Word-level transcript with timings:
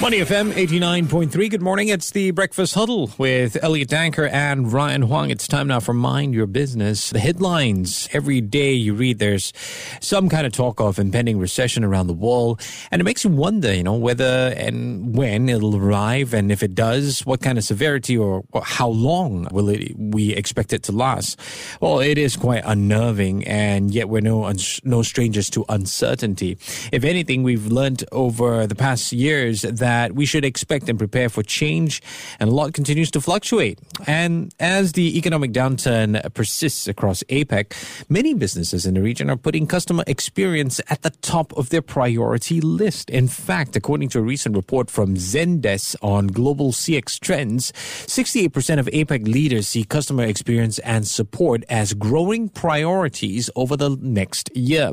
Money 0.00 0.18
FM 0.18 0.52
89.3. 0.52 1.50
Good 1.50 1.62
morning. 1.62 1.88
It's 1.88 2.10
the 2.10 2.30
Breakfast 2.32 2.74
Huddle 2.74 3.10
with 3.16 3.56
Elliot 3.62 3.88
Danker 3.88 4.30
and 4.30 4.70
Ryan 4.70 5.02
Huang. 5.02 5.30
It's 5.30 5.48
time 5.48 5.68
now 5.68 5.80
for 5.80 5.94
Mind 5.94 6.34
Your 6.34 6.46
Business. 6.46 7.08
The 7.08 7.20
headlines 7.20 8.06
every 8.12 8.42
day 8.42 8.72
you 8.72 8.92
read, 8.92 9.18
there's 9.18 9.54
some 10.00 10.28
kind 10.28 10.46
of 10.46 10.52
talk 10.52 10.78
of 10.78 10.98
impending 10.98 11.38
recession 11.38 11.84
around 11.84 12.08
the 12.08 12.12
world. 12.12 12.60
And 12.90 13.00
it 13.00 13.04
makes 13.04 13.24
you 13.24 13.30
wonder, 13.30 13.72
you 13.72 13.82
know, 13.82 13.94
whether 13.94 14.52
and 14.58 15.16
when 15.16 15.48
it'll 15.48 15.74
arrive. 15.74 16.34
And 16.34 16.52
if 16.52 16.62
it 16.62 16.74
does, 16.74 17.24
what 17.24 17.40
kind 17.40 17.56
of 17.56 17.64
severity 17.64 18.18
or, 18.18 18.44
how 18.62 18.88
long 18.88 19.48
will 19.52 19.70
it, 19.70 19.94
we 19.96 20.34
expect 20.34 20.74
it 20.74 20.82
to 20.82 20.92
last? 20.92 21.40
Well, 21.80 22.00
it 22.00 22.18
is 22.18 22.36
quite 22.36 22.62
unnerving. 22.66 23.46
And 23.46 23.94
yet 23.94 24.10
we're 24.10 24.20
no, 24.20 24.52
no 24.82 25.02
strangers 25.02 25.48
to 25.50 25.64
uncertainty. 25.70 26.58
If 26.92 27.04
anything, 27.04 27.42
we've 27.42 27.68
learned 27.68 28.04
over 28.12 28.66
the 28.66 28.74
past 28.74 29.12
years 29.12 29.62
that 29.62 29.83
that 29.84 30.14
we 30.14 30.24
should 30.24 30.46
expect 30.46 30.88
and 30.88 30.98
prepare 30.98 31.28
for 31.28 31.42
change, 31.42 32.00
and 32.40 32.48
a 32.48 32.54
lot 32.54 32.72
continues 32.72 33.10
to 33.10 33.20
fluctuate. 33.20 33.78
And 34.06 34.50
as 34.58 34.92
the 34.92 35.18
economic 35.18 35.52
downturn 35.52 36.32
persists 36.32 36.88
across 36.88 37.22
APAC, 37.24 37.74
many 38.08 38.32
businesses 38.32 38.86
in 38.86 38.94
the 38.94 39.02
region 39.02 39.28
are 39.28 39.36
putting 39.36 39.66
customer 39.66 40.02
experience 40.06 40.80
at 40.88 41.02
the 41.02 41.10
top 41.20 41.52
of 41.58 41.68
their 41.68 41.82
priority 41.82 42.62
list. 42.62 43.10
In 43.10 43.28
fact, 43.28 43.76
according 43.76 44.08
to 44.10 44.20
a 44.20 44.22
recent 44.22 44.56
report 44.56 44.90
from 44.90 45.16
Zendesk 45.16 45.96
on 46.00 46.28
global 46.28 46.72
CX 46.72 47.20
trends, 47.20 47.70
68% 47.72 48.78
of 48.78 48.86
APAC 48.86 49.28
leaders 49.28 49.68
see 49.68 49.84
customer 49.84 50.24
experience 50.24 50.78
and 50.78 51.06
support 51.06 51.62
as 51.68 51.92
growing 51.92 52.48
priorities 52.48 53.50
over 53.54 53.76
the 53.76 53.98
next 54.00 54.48
year. 54.56 54.92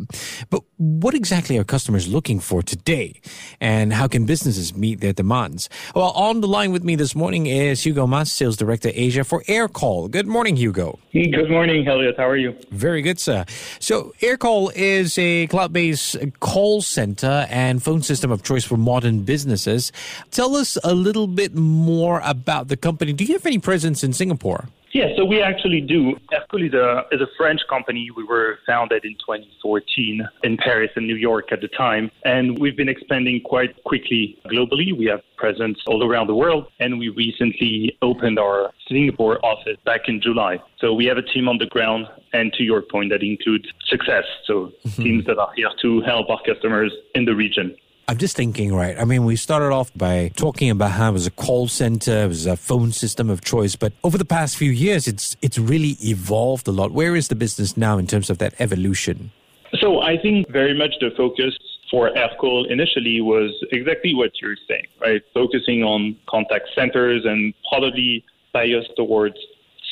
But 0.49 0.63
what 0.75 1.13
exactly 1.13 1.57
are 1.57 1.63
customers 1.63 2.09
looking 2.09 2.41
for 2.41 2.61
today? 2.61 3.21
And 3.61 3.93
how 3.93 4.09
can 4.09 4.25
businesses 4.25 4.75
meet 4.81 4.99
their 4.99 5.13
demands. 5.13 5.69
Well, 5.95 6.11
on 6.11 6.41
the 6.41 6.47
line 6.47 6.71
with 6.73 6.83
me 6.83 6.95
this 6.95 7.15
morning 7.15 7.45
is 7.45 7.85
Hugo 7.85 8.07
Mas, 8.07 8.31
Sales 8.31 8.57
Director 8.57 8.91
Asia 8.93 9.23
for 9.23 9.43
Aircall. 9.43 10.09
Good 10.11 10.27
morning, 10.27 10.57
Hugo. 10.57 10.99
Good 11.13 11.49
morning, 11.49 11.87
Elliot. 11.87 12.15
How 12.17 12.27
are 12.27 12.35
you? 12.35 12.55
Very 12.71 13.01
good, 13.01 13.19
sir. 13.19 13.45
So, 13.79 14.13
Aircall 14.19 14.71
is 14.75 15.17
a 15.17 15.47
cloud 15.47 15.71
based 15.71 16.17
call 16.39 16.81
center 16.81 17.45
and 17.49 17.81
phone 17.81 18.01
system 18.01 18.31
of 18.31 18.43
choice 18.43 18.65
for 18.65 18.77
modern 18.77 19.21
businesses. 19.21 19.91
Tell 20.31 20.55
us 20.55 20.77
a 20.83 20.93
little 20.93 21.27
bit 21.27 21.55
more 21.55 22.21
about 22.25 22.67
the 22.67 22.77
company. 22.77 23.13
Do 23.13 23.23
you 23.23 23.33
have 23.33 23.45
any 23.45 23.59
presence 23.59 24.03
in 24.03 24.13
Singapore? 24.13 24.67
Yeah, 24.93 25.07
so 25.15 25.23
we 25.23 25.41
actually 25.41 25.81
do. 25.81 26.15
Aircall 26.33 26.67
is 26.67 26.73
a, 26.73 27.05
is 27.11 27.21
a 27.21 27.27
French 27.37 27.61
company. 27.69 28.09
We 28.15 28.23
were 28.23 28.59
founded 28.67 29.05
in 29.05 29.13
2014 29.13 30.27
in 30.43 30.57
Paris 30.57 30.91
and 30.95 31.07
New 31.07 31.15
York 31.15 31.51
at 31.51 31.61
the 31.61 31.69
time, 31.69 32.11
and 32.25 32.59
we've 32.59 32.75
been 32.75 32.89
expanding 32.89 33.41
quite 33.41 33.81
quickly 33.85 34.37
globally. 34.47 34.97
We 34.97 35.05
have 35.05 35.21
presence 35.37 35.79
all 35.87 36.05
around 36.05 36.27
the 36.27 36.35
world, 36.35 36.67
and 36.79 36.99
we 36.99 37.09
recently 37.09 37.97
opened 38.01 38.37
our 38.37 38.71
Singapore 38.89 39.43
office 39.45 39.77
back 39.85 40.01
in 40.07 40.21
July. 40.21 40.59
So 40.79 40.93
we 40.93 41.05
have 41.05 41.17
a 41.17 41.21
team 41.21 41.47
on 41.47 41.57
the 41.57 41.67
ground, 41.67 42.07
and 42.33 42.51
to 42.53 42.63
your 42.63 42.81
point, 42.81 43.11
that 43.11 43.23
includes 43.23 43.69
success. 43.87 44.25
So 44.45 44.73
mm-hmm. 44.85 45.03
teams 45.03 45.25
that 45.25 45.37
are 45.37 45.51
here 45.55 45.69
to 45.83 46.01
help 46.01 46.29
our 46.29 46.41
customers 46.45 46.91
in 47.15 47.25
the 47.25 47.35
region. 47.35 47.75
I'm 48.11 48.17
just 48.17 48.35
thinking, 48.35 48.75
right? 48.75 48.99
I 48.99 49.05
mean, 49.05 49.23
we 49.23 49.37
started 49.37 49.71
off 49.71 49.89
by 49.95 50.33
talking 50.35 50.69
about 50.69 50.91
how 50.91 51.11
it 51.11 51.13
was 51.13 51.27
a 51.27 51.31
call 51.31 51.69
center, 51.69 52.25
it 52.25 52.27
was 52.27 52.45
a 52.45 52.57
phone 52.57 52.91
system 52.91 53.29
of 53.29 53.39
choice, 53.39 53.77
but 53.77 53.93
over 54.03 54.17
the 54.17 54.25
past 54.25 54.57
few 54.57 54.69
years, 54.69 55.07
it's 55.07 55.37
it's 55.41 55.57
really 55.57 55.95
evolved 56.01 56.67
a 56.67 56.73
lot. 56.73 56.91
Where 56.91 57.15
is 57.15 57.29
the 57.29 57.35
business 57.35 57.77
now 57.77 57.97
in 57.97 58.07
terms 58.07 58.29
of 58.29 58.37
that 58.39 58.53
evolution? 58.59 59.31
So 59.79 60.01
I 60.01 60.17
think 60.17 60.49
very 60.49 60.77
much 60.77 60.95
the 60.99 61.11
focus 61.15 61.57
for 61.89 62.09
Aircall 62.09 62.69
initially 62.69 63.21
was 63.21 63.51
exactly 63.71 64.13
what 64.13 64.31
you're 64.41 64.57
saying, 64.67 64.87
right? 64.99 65.21
Focusing 65.33 65.81
on 65.81 66.17
contact 66.27 66.67
centers 66.75 67.23
and 67.23 67.53
probably 67.69 68.25
biased 68.51 68.93
towards 68.97 69.37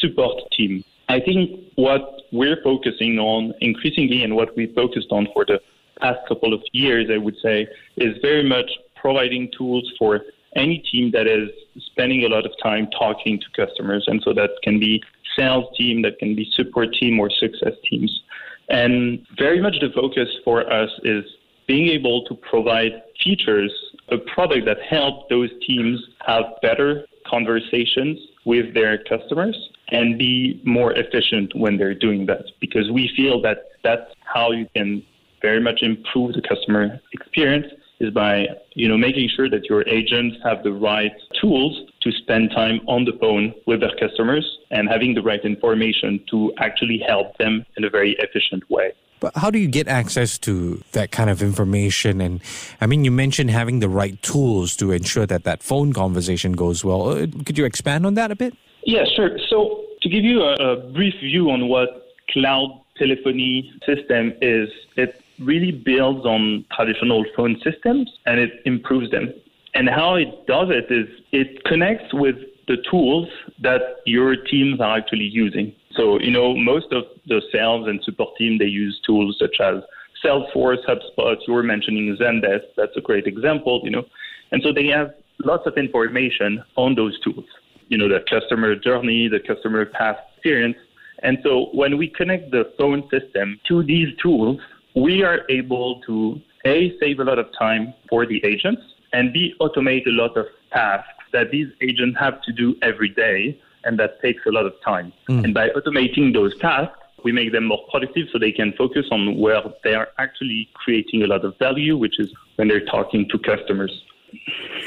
support 0.02 0.34
team. 0.52 0.84
I 1.08 1.22
think 1.22 1.58
what 1.76 2.24
we're 2.34 2.62
focusing 2.64 3.18
on 3.18 3.54
increasingly 3.62 4.24
and 4.24 4.36
what 4.36 4.58
we 4.58 4.68
focused 4.74 5.08
on 5.10 5.30
for 5.34 5.46
the 5.46 5.62
past 6.00 6.20
couple 6.28 6.54
of 6.54 6.62
years, 6.72 7.10
I 7.14 7.18
would 7.18 7.36
say, 7.42 7.68
is 7.98 8.18
very 8.22 8.48
much 8.48 8.70
providing 8.96 9.52
tools 9.58 9.92
for 9.98 10.22
any 10.56 10.80
team 10.92 11.12
that 11.12 11.28
is 11.28 11.50
spending 11.92 12.24
a 12.24 12.28
lot 12.28 12.46
of 12.46 12.52
time 12.62 12.88
talking 12.98 13.40
to 13.40 13.66
customers. 13.66 14.06
And 14.08 14.22
so 14.24 14.34
that 14.34 14.52
can 14.64 14.80
be 14.80 15.02
sales 15.38 15.66
team, 15.78 16.02
that 16.02 16.18
can 16.20 16.36
be 16.36 16.50
support 16.54 16.94
team 16.94 17.20
or 17.20 17.30
success 17.30 17.74
teams. 17.90 18.24
And 18.70 19.26
very 19.38 19.62
much 19.62 19.76
the 19.80 19.90
focus 19.94 20.30
for 20.44 20.72
us 20.72 20.90
is 21.04 21.24
being 21.68 21.88
able 21.88 22.26
to 22.26 22.36
provide 22.36 23.04
features, 23.24 23.72
a 24.10 24.18
product 24.18 24.66
that 24.66 24.78
help 24.82 25.30
those 25.30 25.50
teams 25.68 26.00
have 26.26 26.44
better 26.62 27.06
conversations 27.28 28.18
with 28.46 28.74
their 28.74 28.98
customers 29.04 29.56
and 29.90 30.18
be 30.18 30.60
more 30.64 30.94
efficient 30.94 31.56
when 31.56 31.78
they're 31.78 31.94
doing 31.94 32.26
that 32.26 32.44
because 32.60 32.90
we 32.92 33.12
feel 33.16 33.42
that 33.42 33.58
that's 33.84 34.12
how 34.24 34.52
you 34.52 34.68
can 34.76 35.04
very 35.42 35.62
much 35.62 35.82
improve 35.82 36.34
the 36.34 36.42
customer 36.42 37.00
experience 37.14 37.68
is 38.00 38.14
by 38.14 38.48
you 38.74 38.88
know 38.88 38.98
making 38.98 39.30
sure 39.36 39.50
that 39.50 39.66
your 39.66 39.88
agents 39.88 40.38
have 40.44 40.64
the 40.64 40.72
right 40.72 41.12
tools 41.40 41.78
to 42.02 42.12
spend 42.12 42.52
time 42.52 42.80
on 42.88 43.06
the 43.06 43.12
phone 43.20 43.54
with 43.66 43.82
their 43.82 43.96
customers 44.00 44.58
and 44.72 44.88
having 44.90 45.14
the 45.14 45.22
right 45.22 45.44
information 45.44 46.24
to 46.30 46.54
actually 46.60 47.02
help 47.06 47.38
them 47.38 47.66
in 47.78 47.84
a 47.84 47.90
very 47.90 48.16
efficient 48.20 48.70
way. 48.70 48.94
But 49.20 49.36
how 49.36 49.52
do 49.52 49.60
you 49.60 49.68
get 49.68 49.90
access 49.90 50.38
to 50.40 50.82
that 50.94 51.12
kind 51.12 51.30
of 51.30 51.42
information? 51.42 52.22
And 52.22 52.40
I 52.80 52.86
mean, 52.86 53.04
you 53.04 53.12
mentioned 53.12 53.52
having 53.52 53.80
the 53.80 53.90
right 53.90 54.22
tools 54.22 54.78
to 54.78 54.92
ensure 54.92 55.26
that 55.26 55.44
that 55.44 55.62
phone 55.62 55.92
conversation 55.92 56.54
goes 56.54 56.86
well. 56.86 57.10
Uh, 57.10 57.28
could 57.46 57.58
you 57.58 57.66
expand 57.66 58.06
on 58.06 58.14
that 58.14 58.32
a 58.32 58.36
bit? 58.36 58.56
Yeah, 58.86 59.04
sure. 59.16 59.38
So 59.50 59.84
to 60.02 60.10
give 60.10 60.24
you 60.24 60.42
a, 60.42 60.54
a 60.54 60.76
brief 60.92 61.16
view 61.20 61.52
on 61.52 61.68
what 61.68 62.16
cloud 62.30 62.82
telephony 62.98 63.74
system 63.86 64.34
is, 64.42 64.70
it 64.96 65.22
really 65.40 65.72
builds 65.72 66.26
on 66.26 66.66
traditional 66.76 67.26
phone 67.36 67.60
systems 67.64 68.12
and 68.26 68.40
it 68.40 68.62
improves 68.66 69.12
them. 69.12 69.34
And 69.74 69.90
how 69.90 70.16
it 70.16 70.48
does 70.48 70.70
it 70.70 70.92
is 70.92 71.08
it 71.32 71.64
connects 71.66 72.14
with 72.14 72.36
the 72.68 72.78
tools 72.90 73.28
that 73.62 73.82
your 74.06 74.36
teams 74.36 74.80
are 74.80 74.98
actually 74.98 75.26
using. 75.26 75.74
So, 75.96 76.20
you 76.20 76.32
know, 76.32 76.56
most 76.56 76.92
of 76.92 77.04
the 77.28 77.42
sales 77.52 77.88
and 77.88 78.02
support 78.04 78.36
team, 78.38 78.58
they 78.58 78.66
use 78.66 79.00
tools 79.06 79.38
such 79.40 79.60
as 79.60 79.84
Salesforce, 80.24 80.86
HubSpot, 80.88 81.38
you 81.48 81.54
were 81.54 81.64
mentioning 81.64 82.16
Zendesk, 82.20 82.64
that's 82.76 82.96
a 82.98 83.02
great 83.02 83.26
example, 83.26 83.82
you 83.84 83.90
know. 83.90 84.06
And 84.52 84.62
so 84.64 84.74
they 84.74 84.88
have 84.88 85.14
lots 85.44 85.66
of 85.66 85.78
information 85.78 86.64
on 86.76 86.96
those 86.96 87.20
tools, 87.22 87.46
you 87.88 87.98
know, 87.98 88.10
the 88.10 88.20
customer 88.30 88.76
journey, 88.76 89.28
the 89.28 89.40
customer 89.40 89.86
past 89.86 90.20
experience. 90.36 90.78
And 91.24 91.38
so 91.44 91.70
when 91.74 91.98
we 91.98 92.08
connect 92.08 92.52
the 92.52 92.72
phone 92.78 93.04
system 93.10 93.60
to 93.68 93.84
these 93.84 94.10
tools, 94.22 94.60
we 95.00 95.24
are 95.24 95.42
able 95.50 96.02
to 96.02 96.42
A, 96.66 96.98
save 97.00 97.20
a 97.20 97.24
lot 97.24 97.40
of 97.40 97.48
time 97.58 97.94
for 98.10 98.26
the 98.26 98.44
agents, 98.46 98.82
and 99.14 99.34
B, 99.34 99.54
automate 99.60 100.06
a 100.08 100.12
lot 100.12 100.38
of 100.38 100.46
tasks 100.72 101.10
that 101.32 101.52
these 101.52 101.68
agents 101.82 102.18
have 102.20 102.42
to 102.44 102.52
do 102.52 102.76
every 102.82 103.10
day, 103.10 103.60
and 103.84 103.98
that 104.00 104.22
takes 104.22 104.46
a 104.46 104.52
lot 104.52 104.66
of 104.66 104.74
time. 104.84 105.14
Mm. 105.30 105.44
And 105.46 105.54
by 105.54 105.70
automating 105.70 106.34
those 106.34 106.58
tasks, 106.60 106.98
we 107.24 107.32
make 107.32 107.52
them 107.52 107.66
more 107.66 107.86
productive 107.92 108.28
so 108.32 108.40
they 108.40 108.52
can 108.52 108.74
focus 108.78 109.06
on 109.12 109.38
where 109.38 109.62
they 109.84 109.94
are 109.94 110.10
actually 110.18 110.70
creating 110.74 111.24
a 111.24 111.28
lot 111.28 111.44
of 111.44 111.58
value, 111.60 111.98
which 111.98 112.20
is 112.20 112.34
when 112.56 112.68
they're 112.68 112.86
talking 112.86 113.28
to 113.30 113.40
customers. 113.40 114.04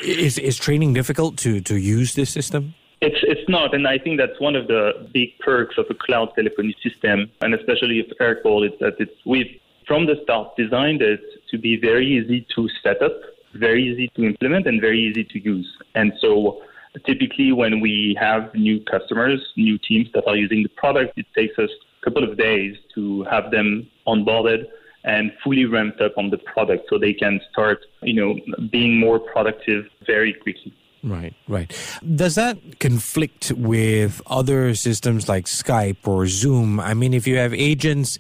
Is, 0.02 0.38
is 0.38 0.56
training 0.56 0.94
difficult 0.94 1.36
to, 1.38 1.60
to 1.62 1.76
use 1.76 2.14
this 2.14 2.30
system? 2.30 2.74
It's 3.00 3.18
it's 3.22 3.48
not, 3.48 3.74
and 3.74 3.88
I 3.88 3.98
think 3.98 4.16
that's 4.16 4.38
one 4.40 4.54
of 4.54 4.68
the 4.68 5.08
big 5.12 5.36
perks 5.40 5.76
of 5.76 5.86
a 5.90 5.94
cloud 5.94 6.32
telephony 6.36 6.72
system, 6.84 7.28
and 7.40 7.52
especially 7.52 7.98
if 7.98 8.06
Aircall 8.20 8.64
is 8.64 8.78
that 8.78 8.94
it's 9.00 9.10
we've 9.26 9.58
from 9.86 10.06
the 10.06 10.16
start 10.22 10.56
designed 10.56 11.02
it 11.02 11.20
to 11.50 11.58
be 11.58 11.76
very 11.76 12.06
easy 12.06 12.46
to 12.54 12.68
set 12.82 13.02
up, 13.02 13.12
very 13.54 13.82
easy 13.84 14.08
to 14.16 14.24
implement, 14.24 14.66
and 14.66 14.80
very 14.80 15.00
easy 15.00 15.24
to 15.24 15.38
use. 15.38 15.68
And 15.94 16.12
so 16.20 16.62
typically 17.06 17.52
when 17.52 17.80
we 17.80 18.16
have 18.20 18.54
new 18.54 18.80
customers, 18.84 19.40
new 19.56 19.78
teams 19.78 20.08
that 20.14 20.26
are 20.26 20.36
using 20.36 20.62
the 20.62 20.68
product, 20.70 21.18
it 21.18 21.26
takes 21.34 21.58
us 21.58 21.70
a 22.00 22.04
couple 22.04 22.24
of 22.24 22.36
days 22.36 22.76
to 22.94 23.24
have 23.24 23.50
them 23.50 23.88
onboarded 24.06 24.66
and 25.04 25.32
fully 25.42 25.64
ramped 25.64 26.00
up 26.00 26.12
on 26.16 26.30
the 26.30 26.38
product 26.38 26.86
so 26.88 26.98
they 26.98 27.12
can 27.12 27.40
start, 27.50 27.84
you 28.02 28.14
know, 28.14 28.38
being 28.70 28.98
more 28.98 29.18
productive 29.18 29.86
very 30.06 30.32
quickly. 30.32 30.72
Right, 31.04 31.34
right. 31.48 31.68
Does 32.14 32.36
that 32.36 32.78
conflict 32.78 33.50
with 33.56 34.22
other 34.26 34.74
systems 34.76 35.28
like 35.28 35.46
Skype 35.46 36.06
or 36.06 36.28
Zoom? 36.28 36.78
I 36.78 36.94
mean, 36.94 37.12
if 37.12 37.26
you 37.26 37.38
have 37.38 37.52
agents 37.52 38.18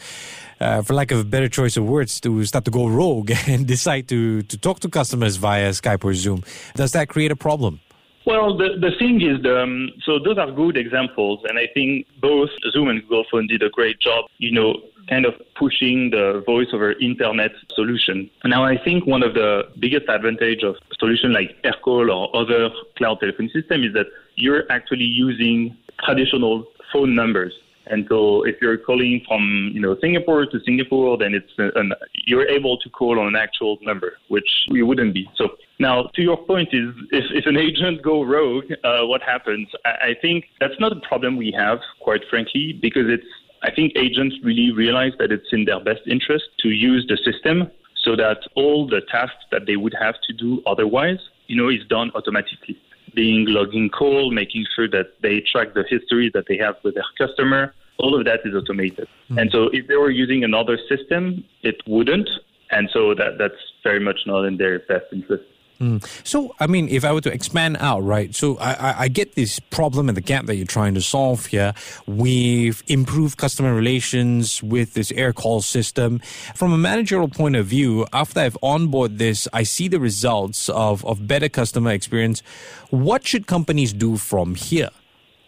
uh, 0.62 0.82
for 0.82 0.94
lack 0.94 1.10
of 1.10 1.18
a 1.18 1.24
better 1.24 1.48
choice 1.48 1.76
of 1.76 1.84
words, 1.84 2.20
to 2.20 2.44
start 2.44 2.64
to 2.64 2.70
go 2.70 2.86
rogue 2.86 3.32
and 3.46 3.66
decide 3.66 4.08
to, 4.08 4.42
to 4.42 4.56
talk 4.58 4.80
to 4.80 4.88
customers 4.88 5.36
via 5.36 5.70
Skype 5.70 6.04
or 6.04 6.14
Zoom. 6.14 6.42
Does 6.74 6.92
that 6.92 7.08
create 7.08 7.30
a 7.30 7.36
problem? 7.36 7.80
Well, 8.24 8.56
the, 8.56 8.78
the 8.80 8.92
thing 8.98 9.20
is, 9.20 9.44
um, 9.46 9.90
so 10.04 10.20
those 10.20 10.38
are 10.38 10.50
good 10.50 10.76
examples, 10.76 11.40
and 11.48 11.58
I 11.58 11.66
think 11.74 12.06
both 12.20 12.50
Zoom 12.70 12.88
and 12.88 13.02
Google 13.02 13.24
Phone 13.30 13.48
did 13.48 13.62
a 13.62 13.68
great 13.68 13.98
job, 13.98 14.26
you 14.38 14.52
know, 14.52 14.76
kind 15.08 15.26
of 15.26 15.34
pushing 15.56 16.10
the 16.10 16.42
voice 16.46 16.68
over 16.72 16.92
internet 16.92 17.50
solution. 17.74 18.30
Now, 18.44 18.64
I 18.64 18.78
think 18.78 19.06
one 19.06 19.24
of 19.24 19.34
the 19.34 19.64
biggest 19.80 20.08
advantage 20.08 20.62
of 20.62 20.76
solution 21.00 21.32
like 21.32 21.60
Aircall 21.64 22.14
or 22.14 22.34
other 22.36 22.70
cloud 22.96 23.18
telephone 23.18 23.50
system 23.52 23.82
is 23.82 23.92
that 23.94 24.06
you're 24.36 24.70
actually 24.70 25.04
using 25.04 25.76
traditional 26.04 26.64
phone 26.92 27.16
numbers. 27.16 27.52
And 27.86 28.06
so 28.08 28.44
if 28.44 28.56
you're 28.60 28.78
calling 28.78 29.22
from, 29.26 29.70
you 29.74 29.80
know, 29.80 29.96
Singapore 30.00 30.46
to 30.46 30.60
Singapore, 30.64 31.18
then 31.18 31.34
it's 31.34 31.52
an, 31.58 31.92
you're 32.26 32.48
able 32.48 32.78
to 32.78 32.88
call 32.90 33.18
on 33.18 33.26
an 33.26 33.36
actual 33.36 33.78
number, 33.82 34.18
which 34.28 34.48
you 34.68 34.86
wouldn't 34.86 35.14
be. 35.14 35.28
So 35.36 35.56
now 35.78 36.10
to 36.14 36.22
your 36.22 36.36
point 36.36 36.68
is 36.72 36.94
if, 37.10 37.24
if 37.32 37.46
an 37.46 37.56
agent 37.56 38.02
go 38.02 38.22
rogue, 38.22 38.64
uh, 38.84 39.06
what 39.06 39.22
happens? 39.22 39.68
I, 39.84 40.10
I 40.10 40.14
think 40.20 40.44
that's 40.60 40.78
not 40.78 40.92
a 40.92 41.00
problem 41.00 41.36
we 41.36 41.52
have, 41.56 41.78
quite 42.00 42.22
frankly, 42.30 42.78
because 42.80 43.06
it's, 43.08 43.26
I 43.62 43.70
think 43.70 43.92
agents 43.96 44.36
really 44.42 44.72
realize 44.72 45.12
that 45.18 45.30
it's 45.30 45.52
in 45.52 45.64
their 45.64 45.82
best 45.82 46.00
interest 46.06 46.44
to 46.60 46.68
use 46.68 47.06
the 47.08 47.16
system 47.16 47.70
so 48.04 48.16
that 48.16 48.38
all 48.56 48.86
the 48.88 49.00
tasks 49.10 49.44
that 49.52 49.66
they 49.66 49.76
would 49.76 49.94
have 50.00 50.16
to 50.26 50.32
do 50.32 50.62
otherwise, 50.66 51.18
you 51.46 51.56
know, 51.56 51.68
is 51.68 51.86
done 51.88 52.10
automatically 52.14 52.76
being 53.14 53.46
logging 53.46 53.88
call, 53.90 54.30
making 54.30 54.66
sure 54.74 54.88
that 54.88 55.20
they 55.22 55.40
track 55.40 55.74
the 55.74 55.84
history 55.88 56.30
that 56.34 56.46
they 56.48 56.56
have 56.56 56.76
with 56.82 56.94
their 56.94 57.04
customer. 57.18 57.74
All 57.98 58.18
of 58.18 58.24
that 58.24 58.40
is 58.44 58.54
automated. 58.54 59.06
Mm-hmm. 59.06 59.38
And 59.38 59.50
so 59.50 59.68
if 59.72 59.86
they 59.86 59.96
were 59.96 60.10
using 60.10 60.44
another 60.44 60.78
system, 60.88 61.44
it 61.62 61.76
wouldn't. 61.86 62.28
And 62.70 62.88
so 62.92 63.14
that, 63.14 63.38
that's 63.38 63.54
very 63.82 64.00
much 64.00 64.20
not 64.26 64.44
in 64.44 64.56
their 64.56 64.78
best 64.80 65.06
interest. 65.12 65.44
Mm. 65.82 66.00
So, 66.24 66.54
I 66.60 66.68
mean, 66.68 66.88
if 66.88 67.04
I 67.04 67.12
were 67.12 67.20
to 67.22 67.32
expand 67.32 67.76
out, 67.80 68.04
right? 68.04 68.32
So, 68.32 68.56
I, 68.58 69.02
I, 69.02 69.08
get 69.08 69.34
this 69.34 69.58
problem 69.58 70.08
and 70.08 70.16
the 70.16 70.20
gap 70.20 70.46
that 70.46 70.54
you're 70.54 70.64
trying 70.64 70.94
to 70.94 71.00
solve 71.02 71.46
here. 71.46 71.74
We've 72.06 72.84
improved 72.86 73.36
customer 73.36 73.74
relations 73.74 74.62
with 74.62 74.94
this 74.94 75.10
Aircall 75.10 75.60
system. 75.60 76.20
From 76.54 76.72
a 76.72 76.78
managerial 76.78 77.28
point 77.28 77.56
of 77.56 77.66
view, 77.66 78.06
after 78.12 78.38
I've 78.38 78.56
onboard 78.62 79.18
this, 79.18 79.48
I 79.52 79.64
see 79.64 79.88
the 79.88 79.98
results 79.98 80.68
of, 80.68 81.04
of 81.04 81.26
better 81.26 81.48
customer 81.48 81.90
experience. 81.90 82.44
What 82.90 83.26
should 83.26 83.48
companies 83.48 83.92
do 83.92 84.16
from 84.18 84.54
here? 84.54 84.90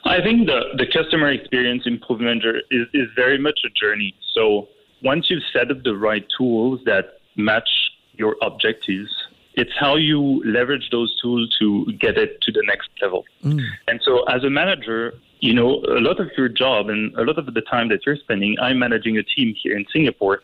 I 0.05 0.21
think 0.21 0.49
the, 0.49 0.75
the 0.77 0.87
customer 0.93 1.31
experience 1.31 1.85
improvement 1.87 2.43
is, 2.73 2.89
is 2.93 3.07
very 3.15 3.39
much 3.39 3.61
a 3.65 3.71
journey. 3.71 4.17
So, 4.35 4.67
once 5.01 5.31
you've 5.31 5.45
set 5.53 5.71
up 5.71 5.85
the 5.85 5.97
right 5.97 6.27
tools 6.37 6.81
that 6.87 7.21
match 7.37 7.69
your 8.17 8.37
objectives, 8.43 9.15
it's 9.57 9.73
how 9.79 9.97
you 9.97 10.43
leverage 10.45 10.91
those 10.91 11.19
tools 11.21 11.55
to 11.59 11.87
get 11.93 12.17
it 12.19 12.41
to 12.43 12.53
the 12.53 12.63
next 12.67 12.89
level. 13.01 13.25
Mm. 13.45 13.61
And 13.89 14.01
so, 14.05 14.25
as 14.25 14.45
a 14.45 14.51
manager, 14.51 15.15
you 15.41 15.55
know, 15.55 15.83
a 15.89 16.01
lot 16.01 16.21
of 16.21 16.31
your 16.37 16.49
job 16.49 16.89
and 16.89 17.15
a 17.17 17.23
lot 17.23 17.39
of 17.39 17.53
the 17.53 17.61
time 17.61 17.89
that 17.89 18.01
you're 18.07 18.17
spending, 18.17 18.57
I'm 18.61 18.79
managing 18.79 19.17
a 19.19 19.23
team 19.23 19.55
here 19.63 19.77
in 19.77 19.85
Singapore. 19.93 20.41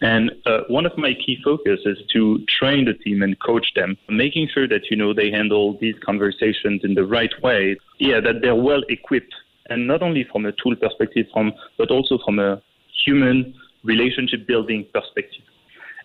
And 0.00 0.32
uh, 0.44 0.60
one 0.68 0.86
of 0.86 0.96
my 0.98 1.14
key 1.14 1.38
focus 1.42 1.80
is 1.84 1.98
to 2.12 2.44
train 2.46 2.84
the 2.84 2.94
team 2.94 3.22
and 3.22 3.40
coach 3.40 3.72
them, 3.74 3.96
making 4.08 4.48
sure 4.52 4.68
that, 4.68 4.90
you 4.90 4.96
know, 4.96 5.14
they 5.14 5.30
handle 5.30 5.78
these 5.80 5.94
conversations 6.04 6.82
in 6.84 6.94
the 6.94 7.04
right 7.04 7.32
way. 7.42 7.76
Yeah, 7.98 8.20
that 8.20 8.42
they're 8.42 8.54
well 8.54 8.82
equipped. 8.88 9.34
And 9.70 9.86
not 9.86 10.02
only 10.02 10.24
from 10.30 10.44
a 10.44 10.52
tool 10.52 10.76
perspective, 10.76 11.26
from, 11.32 11.52
but 11.78 11.90
also 11.90 12.18
from 12.24 12.38
a 12.38 12.60
human 13.04 13.54
relationship 13.82 14.46
building 14.46 14.86
perspective. 14.92 15.42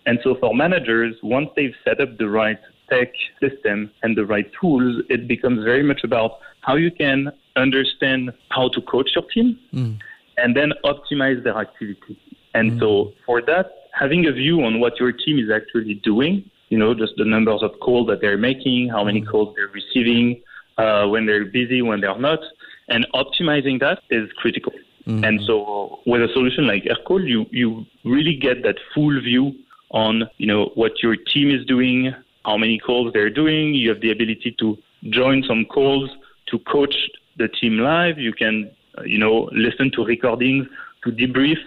And 0.06 0.18
so 0.24 0.36
for 0.40 0.54
managers, 0.54 1.14
once 1.22 1.50
they've 1.56 1.74
set 1.84 2.00
up 2.00 2.16
the 2.18 2.28
right 2.28 2.58
tech 2.88 3.12
system 3.40 3.90
and 4.02 4.16
the 4.16 4.26
right 4.26 4.50
tools, 4.60 5.02
it 5.08 5.28
becomes 5.28 5.64
very 5.64 5.82
much 5.82 6.02
about 6.04 6.38
how 6.62 6.76
you 6.76 6.90
can 6.90 7.32
understand 7.56 8.32
how 8.50 8.68
to 8.70 8.80
coach 8.82 9.10
your 9.14 9.24
team 9.32 9.58
mm. 9.72 9.98
and 10.36 10.56
then 10.56 10.72
optimize 10.84 11.42
their 11.44 11.56
activity. 11.56 12.18
And 12.54 12.72
mm. 12.72 12.80
so 12.80 13.12
for 13.26 13.40
that, 13.42 13.66
having 13.92 14.26
a 14.26 14.32
view 14.32 14.62
on 14.64 14.80
what 14.80 14.98
your 14.98 15.12
team 15.12 15.38
is 15.38 15.50
actually 15.50 15.94
doing, 15.94 16.48
you 16.68 16.78
know, 16.78 16.94
just 16.94 17.14
the 17.16 17.24
numbers 17.24 17.62
of 17.62 17.72
calls 17.80 18.06
that 18.08 18.20
they're 18.20 18.38
making, 18.38 18.88
how 18.88 19.04
many 19.04 19.22
mm. 19.22 19.30
calls 19.30 19.54
they're 19.56 19.68
receiving, 19.68 20.40
uh, 20.78 21.06
when 21.06 21.26
they're 21.26 21.44
busy, 21.44 21.82
when 21.82 22.00
they're 22.00 22.18
not, 22.18 22.40
and 22.88 23.06
optimizing 23.14 23.78
that 23.80 24.00
is 24.10 24.30
critical. 24.36 24.72
Mm. 25.06 25.26
And 25.26 25.40
so 25.46 26.00
with 26.06 26.22
a 26.22 26.28
solution 26.32 26.66
like 26.66 26.84
Aircall, 26.84 27.26
you, 27.26 27.46
you 27.50 27.86
really 28.04 28.36
get 28.36 28.62
that 28.62 28.76
full 28.94 29.20
view 29.20 29.52
on 29.90 30.28
you 30.38 30.46
know 30.46 30.70
what 30.74 31.02
your 31.02 31.16
team 31.16 31.50
is 31.50 31.64
doing, 31.66 32.14
how 32.44 32.56
many 32.56 32.78
calls 32.78 33.12
they're 33.12 33.30
doing. 33.30 33.74
You 33.74 33.90
have 33.90 34.00
the 34.00 34.10
ability 34.10 34.56
to 34.58 34.78
join 35.10 35.42
some 35.42 35.64
calls 35.64 36.10
to 36.46 36.58
coach 36.60 36.94
the 37.36 37.48
team 37.48 37.78
live. 37.78 38.18
You 38.18 38.32
can 38.32 38.70
uh, 38.98 39.02
you 39.02 39.18
know 39.18 39.48
listen 39.52 39.90
to 39.92 40.04
recordings 40.04 40.66
to 41.04 41.10
debrief 41.10 41.58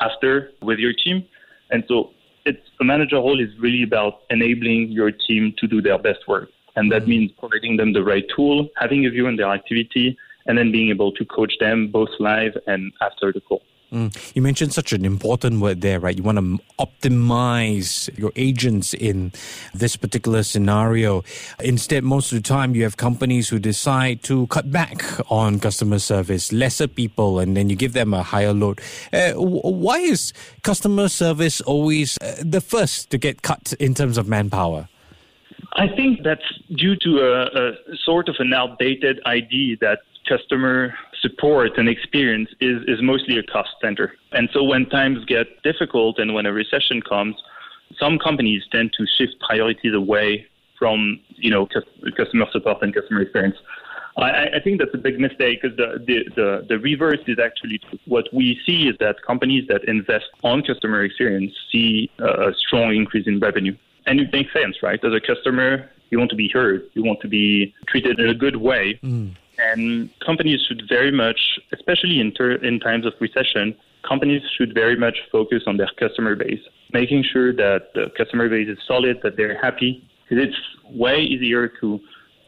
after 0.00 0.50
with 0.60 0.78
your 0.78 0.92
team, 0.92 1.24
and 1.70 1.84
so 1.88 2.10
it's 2.44 2.66
a 2.80 2.84
manager 2.84 3.16
role 3.16 3.40
is 3.40 3.56
really 3.58 3.82
about 3.82 4.22
enabling 4.30 4.90
your 4.90 5.10
team 5.10 5.54
to 5.58 5.66
do 5.66 5.80
their 5.80 5.98
best 5.98 6.26
work, 6.28 6.48
and 6.76 6.90
that 6.90 7.02
mm-hmm. 7.02 7.10
means 7.10 7.32
providing 7.38 7.76
them 7.76 7.92
the 7.92 8.02
right 8.02 8.24
tool, 8.34 8.68
having 8.76 9.06
a 9.06 9.10
view 9.10 9.26
on 9.26 9.36
their 9.36 9.50
activity, 9.50 10.16
and 10.46 10.58
then 10.58 10.72
being 10.72 10.90
able 10.90 11.12
to 11.12 11.24
coach 11.24 11.54
them 11.60 11.88
both 11.88 12.10
live 12.18 12.56
and 12.66 12.92
after 13.00 13.32
the 13.32 13.40
call. 13.40 13.62
Mm. 13.92 14.34
You 14.34 14.40
mentioned 14.40 14.72
such 14.72 14.94
an 14.94 15.04
important 15.04 15.60
word 15.60 15.82
there, 15.82 16.00
right? 16.00 16.16
You 16.16 16.22
want 16.22 16.38
to 16.38 16.58
optimize 16.78 18.08
your 18.18 18.32
agents 18.36 18.94
in 18.94 19.32
this 19.74 19.96
particular 19.96 20.42
scenario. 20.42 21.22
Instead, 21.60 22.02
most 22.02 22.32
of 22.32 22.42
the 22.42 22.48
time, 22.48 22.74
you 22.74 22.84
have 22.84 22.96
companies 22.96 23.50
who 23.50 23.58
decide 23.58 24.22
to 24.22 24.46
cut 24.46 24.72
back 24.72 25.04
on 25.30 25.60
customer 25.60 25.98
service, 25.98 26.52
lesser 26.52 26.88
people, 26.88 27.38
and 27.38 27.54
then 27.54 27.68
you 27.68 27.76
give 27.76 27.92
them 27.92 28.14
a 28.14 28.22
higher 28.22 28.54
load. 28.54 28.80
Uh, 29.12 29.32
why 29.32 29.98
is 29.98 30.32
customer 30.62 31.08
service 31.08 31.60
always 31.60 32.16
uh, 32.22 32.36
the 32.40 32.62
first 32.62 33.10
to 33.10 33.18
get 33.18 33.42
cut 33.42 33.74
in 33.78 33.92
terms 33.92 34.16
of 34.16 34.26
manpower? 34.26 34.88
I 35.74 35.88
think 35.88 36.22
that's 36.22 36.60
due 36.74 36.96
to 36.96 37.20
a, 37.20 37.42
a 37.44 37.96
sort 38.04 38.28
of 38.28 38.36
an 38.38 38.54
outdated 38.54 39.20
idea 39.26 39.76
that 39.80 40.00
customer 40.28 40.94
support 41.20 41.78
and 41.78 41.88
experience 41.88 42.50
is, 42.60 42.82
is 42.86 43.00
mostly 43.02 43.38
a 43.38 43.42
cost 43.42 43.70
center. 43.80 44.14
And 44.32 44.48
so 44.52 44.62
when 44.62 44.86
times 44.88 45.24
get 45.24 45.62
difficult 45.62 46.18
and 46.18 46.34
when 46.34 46.46
a 46.46 46.52
recession 46.52 47.00
comes, 47.02 47.36
some 47.98 48.18
companies 48.18 48.62
tend 48.72 48.92
to 48.98 49.06
shift 49.06 49.34
priorities 49.40 49.94
away 49.94 50.46
from, 50.78 51.20
you 51.36 51.50
know, 51.50 51.68
customer 52.16 52.46
support 52.50 52.82
and 52.82 52.94
customer 52.94 53.20
experience. 53.20 53.56
I, 54.16 54.48
I 54.56 54.60
think 54.62 54.78
that's 54.78 54.94
a 54.94 54.98
big 54.98 55.18
mistake 55.18 55.62
because 55.62 55.76
the, 55.76 56.02
the, 56.06 56.24
the, 56.34 56.66
the 56.68 56.78
reverse 56.78 57.20
is 57.26 57.38
actually. 57.38 57.80
What 58.06 58.26
we 58.32 58.60
see 58.66 58.88
is 58.88 58.96
that 59.00 59.22
companies 59.22 59.66
that 59.68 59.84
invest 59.84 60.26
on 60.42 60.62
customer 60.62 61.04
experience 61.04 61.52
see 61.70 62.10
a 62.18 62.52
strong 62.58 62.94
increase 62.94 63.26
in 63.26 63.38
revenue. 63.40 63.76
And 64.06 64.20
it 64.20 64.32
makes 64.32 64.52
sense, 64.52 64.82
right? 64.82 65.02
As 65.04 65.12
a 65.14 65.20
customer, 65.20 65.90
you 66.10 66.18
want 66.18 66.30
to 66.30 66.36
be 66.36 66.48
heard, 66.48 66.82
you 66.94 67.04
want 67.04 67.20
to 67.20 67.28
be 67.28 67.74
treated 67.86 68.18
in 68.18 68.28
a 68.28 68.34
good 68.34 68.56
way. 68.56 68.98
Mm. 69.02 69.34
And 69.70 70.10
companies 70.20 70.60
should 70.66 70.82
very 70.88 71.10
much, 71.10 71.58
especially 71.72 72.20
in, 72.20 72.32
ter- 72.32 72.52
in 72.52 72.80
times 72.80 73.06
of 73.06 73.12
recession, 73.20 73.76
companies 74.06 74.42
should 74.56 74.74
very 74.74 74.96
much 74.96 75.18
focus 75.30 75.62
on 75.66 75.76
their 75.76 75.90
customer 75.98 76.34
base, 76.34 76.60
making 76.92 77.24
sure 77.24 77.52
that 77.52 77.94
the 77.94 78.10
customer 78.16 78.48
base 78.48 78.68
is 78.68 78.78
solid, 78.86 79.20
that 79.22 79.36
they're 79.36 79.60
happy. 79.60 80.02
Because 80.28 80.48
it's 80.48 80.56
way 80.90 81.18
easier 81.20 81.68
to 81.80 82.00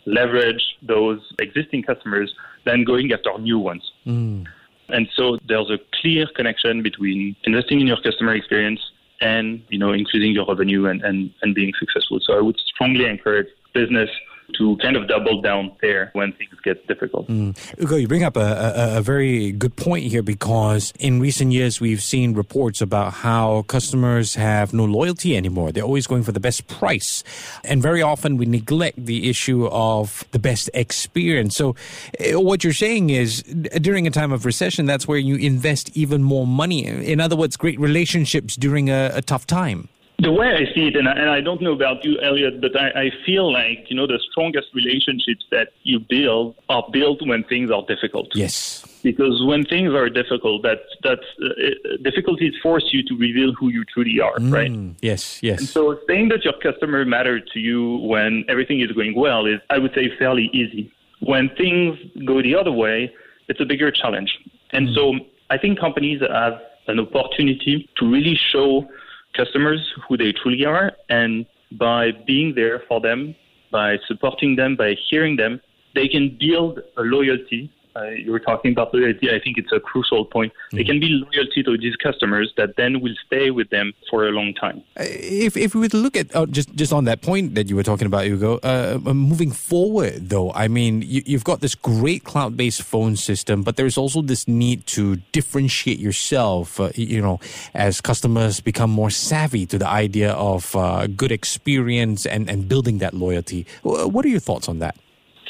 leverage 0.06 0.62
those 0.82 1.20
existing 1.38 1.82
customers 1.82 2.34
than 2.64 2.84
going 2.84 3.12
after 3.12 3.36
new 3.38 3.58
ones. 3.58 3.90
Mm. 4.06 4.46
And 4.88 5.08
so 5.14 5.38
there's 5.48 5.70
a 5.70 5.78
clear 6.00 6.26
connection 6.34 6.82
between 6.82 7.36
investing 7.44 7.80
in 7.80 7.86
your 7.86 8.00
customer 8.02 8.34
experience 8.34 8.80
and 9.20 9.62
you 9.68 9.78
know 9.78 9.92
increasing 9.92 10.32
your 10.32 10.46
revenue 10.46 10.86
and, 10.86 11.02
and, 11.02 11.32
and 11.42 11.54
being 11.54 11.72
successful. 11.78 12.20
So 12.20 12.36
I 12.36 12.40
would 12.40 12.58
strongly 12.58 13.06
encourage 13.06 13.48
business 13.72 14.10
to 14.58 14.76
kind 14.76 14.96
of 14.96 15.08
double 15.08 15.40
down 15.40 15.72
there 15.80 16.10
when 16.12 16.32
things 16.32 16.54
get 16.62 16.86
difficult. 16.86 17.28
Mm. 17.28 17.56
Hugo, 17.78 17.96
you 17.96 18.08
bring 18.08 18.22
up 18.22 18.36
a, 18.36 18.40
a, 18.40 18.98
a, 18.98 19.02
very 19.02 19.52
good 19.52 19.76
point 19.76 20.04
here 20.04 20.22
because 20.22 20.92
in 20.98 21.20
recent 21.20 21.52
years 21.52 21.80
we've 21.80 22.02
seen 22.02 22.34
reports 22.34 22.80
about 22.80 23.12
how 23.12 23.62
customers 23.62 24.34
have 24.34 24.72
no 24.72 24.84
loyalty 24.84 25.36
anymore. 25.36 25.72
They're 25.72 25.84
always 25.84 26.06
going 26.06 26.22
for 26.22 26.32
the 26.32 26.40
best 26.40 26.66
price. 26.68 27.24
And 27.64 27.82
very 27.82 28.02
often 28.02 28.36
we 28.36 28.46
neglect 28.46 29.04
the 29.04 29.28
issue 29.28 29.66
of 29.66 30.24
the 30.30 30.38
best 30.38 30.70
experience. 30.74 31.56
So 31.56 31.74
eh, 32.18 32.34
what 32.34 32.64
you're 32.64 32.72
saying 32.72 33.10
is 33.10 33.42
during 33.42 34.06
a 34.06 34.10
time 34.10 34.32
of 34.32 34.44
recession, 34.44 34.86
that's 34.86 35.08
where 35.08 35.18
you 35.18 35.36
invest 35.36 35.96
even 35.96 36.22
more 36.22 36.46
money. 36.46 36.86
In 36.86 37.20
other 37.20 37.36
words, 37.36 37.56
great 37.56 37.80
relationships 37.80 38.56
during 38.56 38.90
a, 38.90 39.10
a 39.14 39.22
tough 39.22 39.46
time. 39.46 39.88
The 40.20 40.30
way 40.30 40.46
I 40.46 40.72
see 40.74 40.86
it, 40.86 40.96
and 40.96 41.08
I, 41.08 41.12
and 41.12 41.28
I 41.28 41.40
don't 41.40 41.60
know 41.60 41.72
about 41.72 42.04
you, 42.04 42.20
Elliot, 42.20 42.60
but 42.60 42.80
I, 42.80 42.88
I 43.06 43.10
feel 43.26 43.52
like 43.52 43.90
you 43.90 43.96
know 43.96 44.06
the 44.06 44.20
strongest 44.30 44.68
relationships 44.72 45.44
that 45.50 45.70
you 45.82 45.98
build 45.98 46.54
are 46.68 46.84
built 46.92 47.26
when 47.26 47.42
things 47.44 47.70
are 47.70 47.84
difficult. 47.86 48.28
Yes. 48.34 48.84
Because 49.02 49.42
when 49.44 49.64
things 49.64 49.92
are 49.92 50.08
difficult, 50.08 50.62
that 50.62 50.82
that 51.02 51.18
uh, 51.42 51.96
difficulties 52.02 52.54
force 52.62 52.84
you 52.92 53.02
to 53.08 53.16
reveal 53.16 53.52
who 53.54 53.70
you 53.70 53.84
truly 53.84 54.20
are, 54.20 54.36
mm, 54.38 54.52
right? 54.52 54.96
Yes, 55.02 55.42
yes. 55.42 55.58
And 55.58 55.68
so 55.68 55.98
saying 56.06 56.28
that 56.28 56.44
your 56.44 56.54
customer 56.62 57.04
matter 57.04 57.40
to 57.40 57.58
you 57.58 57.96
when 57.96 58.44
everything 58.48 58.80
is 58.80 58.92
going 58.92 59.16
well 59.16 59.46
is, 59.46 59.60
I 59.68 59.78
would 59.78 59.94
say, 59.94 60.16
fairly 60.16 60.48
easy. 60.52 60.92
When 61.20 61.50
things 61.56 61.98
go 62.24 62.40
the 62.40 62.54
other 62.54 62.72
way, 62.72 63.12
it's 63.48 63.60
a 63.60 63.64
bigger 63.64 63.90
challenge. 63.90 64.38
And 64.70 64.88
mm. 64.88 64.94
so 64.94 65.26
I 65.50 65.58
think 65.58 65.80
companies 65.80 66.20
have 66.20 66.60
an 66.86 67.00
opportunity 67.00 67.88
to 67.96 68.08
really 68.08 68.38
show 68.52 68.88
customers 69.36 69.92
who 70.08 70.16
they 70.16 70.32
truly 70.32 70.64
are. 70.64 70.92
And 71.08 71.46
by 71.72 72.12
being 72.26 72.54
there 72.54 72.82
for 72.88 73.00
them, 73.00 73.34
by 73.70 73.98
supporting 74.06 74.56
them, 74.56 74.76
by 74.76 74.96
hearing 75.08 75.36
them, 75.36 75.60
they 75.94 76.08
can 76.08 76.36
build 76.38 76.80
a 76.96 77.02
loyalty 77.02 77.70
uh, 77.96 78.10
you 78.10 78.32
were 78.32 78.40
talking 78.40 78.72
about 78.72 78.92
loyalty. 78.92 79.30
I 79.30 79.38
think 79.38 79.58
it's 79.58 79.72
a 79.72 79.80
crucial 79.80 80.24
point. 80.24 80.52
Mm-hmm. 80.52 80.76
They 80.76 80.84
can 80.84 81.00
be 81.00 81.08
loyalty 81.08 81.62
to 81.62 81.78
these 81.78 81.96
customers 81.96 82.52
that 82.56 82.76
then 82.76 83.00
will 83.00 83.14
stay 83.26 83.50
with 83.50 83.70
them 83.70 83.92
for 84.10 84.26
a 84.26 84.30
long 84.30 84.54
time. 84.54 84.82
Uh, 84.98 85.04
if, 85.06 85.56
if 85.56 85.74
we 85.74 85.82
were 85.82 85.88
to 85.88 85.96
look 85.96 86.16
at 86.16 86.34
uh, 86.34 86.46
just 86.46 86.74
just 86.74 86.92
on 86.92 87.04
that 87.04 87.22
point 87.22 87.54
that 87.54 87.68
you 87.68 87.76
were 87.76 87.82
talking 87.82 88.06
about, 88.06 88.24
Hugo, 88.24 88.58
uh, 88.62 88.98
uh 89.04 89.14
moving 89.14 89.52
forward 89.52 90.28
though, 90.28 90.52
I 90.52 90.68
mean, 90.68 91.02
you, 91.02 91.22
you've 91.24 91.44
got 91.44 91.60
this 91.60 91.74
great 91.74 92.24
cloud-based 92.24 92.82
phone 92.82 93.16
system, 93.16 93.62
but 93.62 93.76
there's 93.76 93.96
also 93.96 94.22
this 94.22 94.48
need 94.48 94.86
to 94.88 95.16
differentiate 95.32 95.98
yourself. 95.98 96.80
Uh, 96.80 96.90
you 96.94 97.20
know, 97.20 97.40
as 97.74 98.00
customers 98.00 98.60
become 98.60 98.90
more 98.90 99.10
savvy 99.10 99.66
to 99.66 99.78
the 99.78 99.88
idea 99.88 100.32
of 100.32 100.72
good 101.16 101.32
experience 101.32 102.26
and 102.26 102.50
and 102.50 102.68
building 102.68 102.98
that 102.98 103.14
loyalty. 103.14 103.66
What 103.82 104.24
are 104.24 104.28
your 104.28 104.40
thoughts 104.40 104.68
on 104.68 104.78
that? 104.80 104.96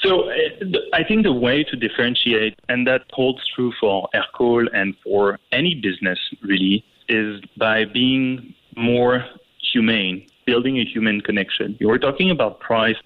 So 0.05 0.29
I 0.93 1.03
think 1.03 1.23
the 1.23 1.33
way 1.33 1.65
to 1.65 1.77
differentiate, 1.77 2.59
and 2.69 2.87
that 2.87 3.03
holds 3.13 3.41
true 3.55 3.73
for 3.81 4.09
Aircall 4.15 4.67
and 4.75 4.95
for 5.03 5.39
any 5.51 5.75
business 5.75 6.19
really, 6.43 6.85
is 7.09 7.41
by 7.57 7.87
being 7.87 8.55
more 8.77 9.25
humane, 9.73 10.27
building 10.45 10.79
a 10.79 10.85
human 10.85 11.23
connection. 11.23 11.77
You 11.81 11.89
were 11.89 11.99
talking 11.99 12.31
about 12.31 12.61
price. 12.61 12.97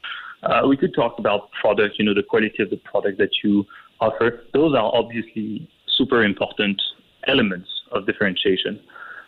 Uh, 0.43 0.62
we 0.69 0.76
could 0.76 0.93
talk 0.93 1.19
about 1.19 1.52
product, 1.52 1.99
you 1.99 2.05
know, 2.05 2.14
the 2.14 2.23
quality 2.23 2.62
of 2.62 2.71
the 2.71 2.78
product 2.78 3.19
that 3.19 3.31
you 3.45 3.64
offer. 4.00 4.45
Those 4.52 4.75
are 4.75 4.90
obviously 4.93 5.69
super 5.87 6.25
important 6.25 6.83
elements 7.28 7.69
of 7.93 8.07
differentiation. 8.07 8.81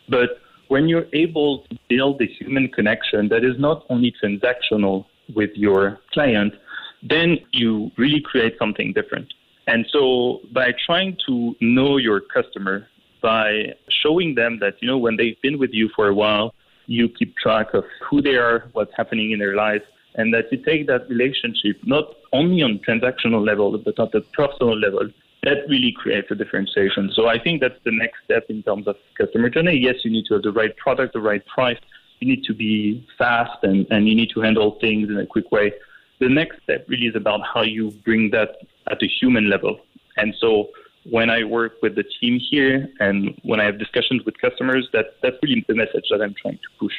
But 0.09 0.41
when 0.69 0.89
you're 0.89 1.07
able 1.13 1.65
to 1.71 1.79
build 1.89 2.21
a 2.21 2.27
human 2.27 2.69
connection 2.69 3.29
that 3.29 3.45
is 3.45 3.59
not 3.59 3.85
only 3.91 4.13
transactional 4.23 5.05
with 5.35 5.51
your 5.55 5.99
client, 6.13 6.55
then 7.03 7.39
you 7.53 7.91
really 7.97 8.21
create 8.21 8.57
something 8.59 8.93
different. 8.93 9.33
And 9.67 9.87
so 9.91 10.41
by 10.53 10.73
trying 10.87 11.17
to 11.27 11.55
know 11.61 11.97
your 11.97 12.21
customer, 12.21 12.89
by 13.23 13.75
showing 14.03 14.35
them 14.35 14.59
that, 14.61 14.75
you 14.81 14.89
know, 14.89 14.99
when 14.99 15.17
they've 15.17 15.41
been 15.43 15.59
with 15.59 15.71
you 15.73 15.91
for 15.95 16.09
a 16.09 16.15
while, 16.15 16.55
you 16.87 17.09
keep 17.09 17.37
track 17.37 17.73
of 17.75 17.85
who 18.03 18.21
they 18.21 18.37
are, 18.37 18.69
what's 18.73 18.93
happening 18.97 19.31
in 19.31 19.39
their 19.39 19.55
life, 19.55 19.83
and 20.17 20.35
that 20.35 20.51
you 20.51 20.59
take 20.59 20.89
that 20.89 21.09
relationship 21.09 21.79
not 21.85 22.15
only 22.33 22.63
on 22.63 22.81
transactional 22.81 23.47
level, 23.47 23.79
but 23.79 23.99
at 23.99 24.11
the 24.11 24.23
personal 24.33 24.77
level, 24.77 25.09
that 25.45 25.59
really 25.69 25.93
creates 25.93 26.31
a 26.31 26.35
differentiation. 26.35 27.11
So 27.15 27.29
I 27.29 27.39
think 27.39 27.61
that's 27.61 27.79
the 27.85 27.93
next 27.93 28.19
step 28.25 28.47
in 28.49 28.63
terms 28.63 28.89
of 28.89 28.97
customer 29.17 29.49
journey. 29.49 29.77
Yes, 29.77 30.05
you 30.05 30.11
need 30.11 30.27
to 30.27 30.35
have 30.35 30.43
the 30.43 30.53
right 30.53 30.77
product, 30.77 31.13
the 31.13 31.21
right 31.21 31.45
price. 31.47 31.79
You 32.19 32.29
need 32.29 32.45
to 32.45 32.55
be 32.55 33.07
fast 33.17 33.63
and, 33.63 33.87
and 33.91 34.09
you 34.09 34.15
need 34.15 34.31
to 34.35 34.41
handle 34.41 34.79
things 34.81 35.09
in 35.09 35.17
a 35.17 35.27
quick 35.27 35.51
way 35.53 35.73
the 36.21 36.29
next 36.29 36.63
step 36.63 36.87
really 36.89 37.07
is 37.07 37.17
about 37.17 37.41
how 37.53 37.63
you 37.63 37.91
bring 38.05 38.31
that 38.31 38.51
at 38.91 39.03
a 39.03 39.07
human 39.07 39.49
level. 39.49 39.81
And 40.17 40.35
so 40.39 40.69
when 41.05 41.31
I 41.31 41.45
work 41.45 41.75
with 41.83 41.95
the 41.97 42.05
team 42.21 42.39
here 42.51 42.89
and 43.01 43.39
when 43.43 43.59
I 43.59 43.65
have 43.65 43.79
discussions 43.79 44.25
with 44.25 44.39
customers, 44.39 44.89
that, 44.93 45.17
that's 45.23 45.37
really 45.43 45.65
the 45.67 45.75
message 45.75 46.05
that 46.11 46.21
I'm 46.23 46.35
trying 46.41 46.59
to 46.59 46.69
push. 46.79 46.93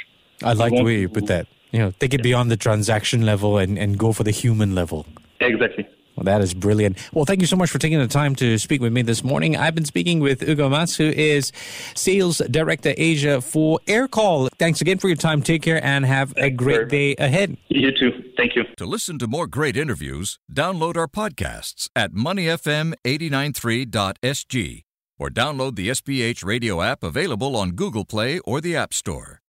I 0.44 0.54
like 0.54 0.74
the 0.74 0.84
way 0.84 1.00
you 1.00 1.10
put 1.10 1.28
that. 1.28 1.48
You 1.72 1.80
know, 1.80 1.92
take 1.92 2.14
it 2.14 2.20
yeah. 2.20 2.24
beyond 2.24 2.52
the 2.52 2.58
transaction 2.58 3.26
level 3.26 3.58
and, 3.58 3.78
and 3.78 3.98
go 3.98 4.12
for 4.12 4.24
the 4.24 4.32
human 4.32 4.76
level. 4.76 5.06
Exactly. 5.40 5.88
Well, 6.16 6.24
that 6.26 6.42
is 6.42 6.54
brilliant. 6.54 6.98
Well, 7.14 7.26
thank 7.26 7.42
you 7.42 7.48
so 7.48 7.56
much 7.56 7.70
for 7.70 7.80
taking 7.80 8.00
the 8.00 8.08
time 8.08 8.36
to 8.36 8.58
speak 8.58 8.82
with 8.82 8.92
me 8.92 9.02
this 9.02 9.24
morning. 9.24 9.56
I've 9.56 9.76
been 9.76 9.86
speaking 9.86 10.20
with 10.20 10.42
Hugo 10.42 10.70
Mas, 10.70 10.96
who 10.96 11.06
is 11.06 11.52
Sales 11.96 12.40
Director 12.50 12.94
Asia 12.98 13.42
for 13.42 13.80
Aircall. 13.88 14.50
Thanks 14.60 14.82
again 14.82 14.98
for 14.98 15.08
your 15.08 15.18
time. 15.18 15.42
Take 15.42 15.62
care 15.62 15.84
and 15.84 16.06
have 16.06 16.32
Thanks, 16.34 16.48
a 16.48 16.52
great 16.52 16.76
sir. 16.76 16.86
day 16.86 17.16
ahead. 17.16 17.58
You 17.70 17.92
too. 17.92 18.24
Thank 18.38 18.56
you. 18.56 18.64
To 18.78 18.86
listen 18.86 19.18
to 19.20 19.28
more 19.28 19.48
great 19.48 19.78
interviews, 19.78 20.40
download 20.52 20.98
our 20.98 21.08
podcasts 21.08 21.90
at 21.96 22.12
moneyfm893.sg 22.12 24.84
or 25.18 25.30
download 25.30 25.76
the 25.76 25.90
SPH 25.90 26.44
radio 26.44 26.82
app 26.82 27.04
available 27.04 27.56
on 27.56 27.72
Google 27.72 28.06
Play 28.06 28.40
or 28.40 28.60
the 28.60 28.76
App 28.76 28.94
Store. 28.94 29.40